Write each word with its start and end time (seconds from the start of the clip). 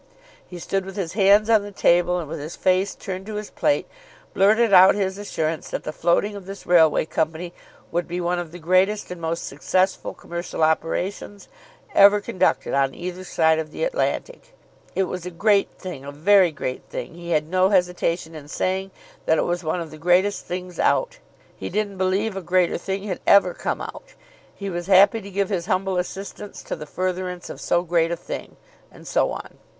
He 0.47 0.57
stood 0.57 0.83
with 0.83 0.95
his 0.95 1.13
hands 1.13 1.47
on 1.47 1.61
the 1.61 1.71
table 1.71 2.17
and 2.17 2.27
with 2.27 2.39
his 2.39 2.55
face 2.55 2.95
turned 2.95 3.27
to 3.27 3.35
his 3.35 3.51
plate 3.51 3.87
blurted 4.33 4.73
out 4.73 4.95
his 4.95 5.19
assurance 5.19 5.69
that 5.69 5.83
the 5.83 5.93
floating 5.93 6.35
of 6.35 6.47
this 6.47 6.65
railway 6.65 7.05
company 7.05 7.53
would 7.91 8.07
be 8.07 8.19
one 8.19 8.39
of 8.39 8.51
the 8.51 8.57
greatest 8.57 9.11
and 9.11 9.21
most 9.21 9.45
successful 9.45 10.15
commercial 10.15 10.63
operations 10.63 11.49
ever 11.93 12.19
conducted 12.19 12.73
on 12.73 12.95
either 12.95 13.23
side 13.23 13.59
of 13.59 13.69
the 13.69 13.83
Atlantic. 13.83 14.55
It 14.95 15.03
was 15.03 15.27
a 15.27 15.29
great 15.29 15.69
thing, 15.73 16.03
a 16.03 16.11
very 16.11 16.51
great 16.51 16.81
thing; 16.89 17.13
he 17.13 17.29
had 17.29 17.47
no 17.47 17.69
hesitation 17.69 18.33
in 18.33 18.47
saying 18.47 18.89
that 19.27 19.37
it 19.37 19.45
was 19.45 19.63
one 19.63 19.81
of 19.81 19.91
the 19.91 19.99
greatest 19.99 20.47
things 20.47 20.79
out. 20.79 21.19
He 21.55 21.69
didn't 21.69 21.99
believe 21.99 22.35
a 22.35 22.41
greater 22.41 22.79
thing 22.79 23.03
had 23.03 23.19
ever 23.27 23.53
come 23.53 23.81
out. 23.81 24.15
He 24.55 24.67
was 24.67 24.87
happy 24.87 25.21
to 25.21 25.29
give 25.29 25.49
his 25.49 25.67
humble 25.67 25.99
assistance 25.99 26.63
to 26.63 26.75
the 26.75 26.87
furtherance 26.87 27.51
of 27.51 27.61
so 27.61 27.83
great 27.83 28.09
a 28.09 28.15
thing, 28.17 28.55
and 28.91 29.07
so 29.07 29.29
on. 29.31 29.59